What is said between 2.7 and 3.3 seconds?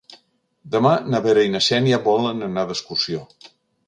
d'excursió.